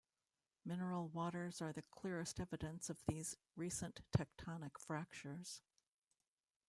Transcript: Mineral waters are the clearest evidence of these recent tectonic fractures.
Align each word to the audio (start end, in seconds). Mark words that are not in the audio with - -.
Mineral 0.65 1.09
waters 1.09 1.61
are 1.61 1.71
the 1.71 1.83
clearest 1.83 2.39
evidence 2.39 2.89
of 2.89 3.03
these 3.05 3.37
recent 3.55 4.01
tectonic 4.17 4.79
fractures. 4.79 5.61